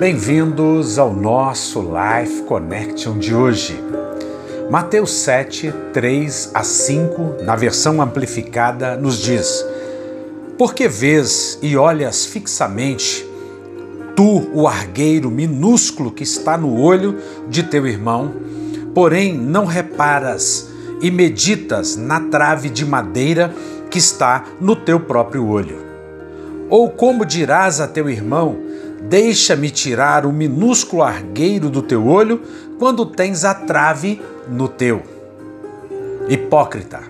[0.00, 3.78] Bem-vindos ao nosso Life Connection de hoje.
[4.70, 9.62] Mateus 7, 3 a 5, na versão amplificada, nos diz:
[10.56, 13.26] Porque vês e olhas fixamente,
[14.16, 18.32] tu, o argueiro minúsculo que está no olho de teu irmão,
[18.94, 20.70] porém não reparas
[21.02, 23.54] e meditas na trave de madeira
[23.90, 25.76] que está no teu próprio olho.
[26.70, 28.69] Ou como dirás a teu irmão,
[29.10, 32.44] Deixa-me tirar o minúsculo argueiro do teu olho
[32.78, 35.02] quando tens a trave no teu.
[36.28, 37.02] Hipócrita,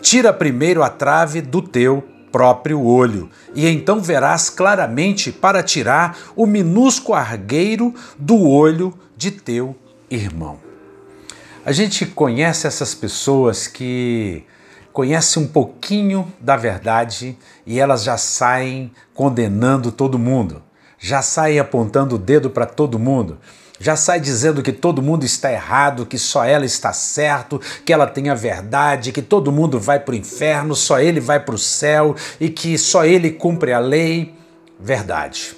[0.00, 6.46] tira primeiro a trave do teu próprio olho, e então verás claramente para tirar o
[6.46, 9.74] minúsculo argueiro do olho de teu
[10.08, 10.60] irmão.
[11.64, 14.44] A gente conhece essas pessoas que
[14.92, 20.62] conhecem um pouquinho da verdade e elas já saem condenando todo mundo
[20.98, 23.38] já sai apontando o dedo para todo mundo,
[23.78, 28.06] já sai dizendo que todo mundo está errado, que só ela está certo, que ela
[28.06, 31.58] tem a verdade, que todo mundo vai para o inferno, só ele vai para o
[31.58, 34.34] céu e que só ele cumpre a lei.
[34.80, 35.56] Verdade.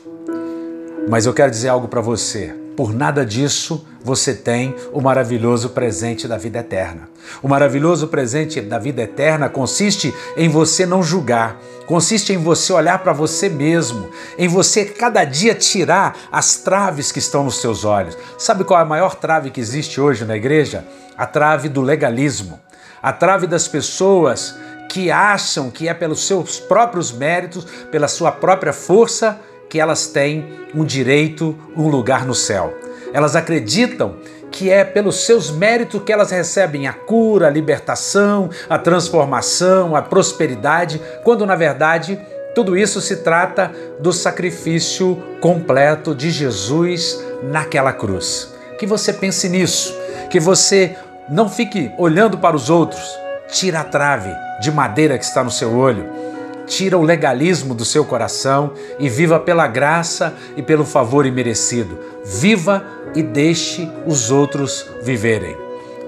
[1.08, 2.67] Mas eu quero dizer algo para você.
[2.78, 7.08] Por nada disso você tem o maravilhoso presente da vida eterna.
[7.42, 11.56] O maravilhoso presente da vida eterna consiste em você não julgar,
[11.88, 17.18] consiste em você olhar para você mesmo, em você cada dia tirar as traves que
[17.18, 18.16] estão nos seus olhos.
[18.38, 20.86] Sabe qual é a maior trave que existe hoje na igreja?
[21.16, 22.60] A trave do legalismo,
[23.02, 24.54] a trave das pessoas
[24.88, 29.36] que acham que é pelos seus próprios méritos, pela sua própria força,
[29.68, 32.74] que elas têm um direito, um lugar no céu.
[33.12, 34.16] Elas acreditam
[34.50, 40.02] que é pelos seus méritos que elas recebem a cura, a libertação, a transformação, a
[40.02, 42.18] prosperidade, quando na verdade
[42.54, 48.52] tudo isso se trata do sacrifício completo de Jesus naquela cruz.
[48.78, 49.94] Que você pense nisso,
[50.30, 50.96] que você
[51.28, 53.02] não fique olhando para os outros,
[53.48, 56.28] tira a trave de madeira que está no seu olho
[56.68, 61.98] tira o legalismo do seu coração e viva pela graça e pelo favor imerecido.
[62.24, 62.84] Viva
[63.14, 65.56] e deixe os outros viverem.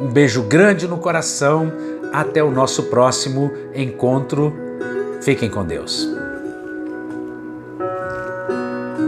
[0.00, 1.72] Um beijo grande no coração.
[2.12, 4.52] Até o nosso próximo encontro.
[5.22, 6.19] Fiquem com Deus.